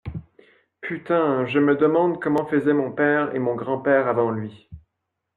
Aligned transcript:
Putain, 0.81 1.45
je 1.45 1.59
me 1.59 1.75
demande 1.75 2.19
comment 2.19 2.47
faisaient 2.47 2.73
mon 2.73 2.91
père, 2.91 3.35
et 3.35 3.39
mon 3.39 3.53
grand-père 3.53 4.07
avant 4.07 4.31
lui. 4.31 4.67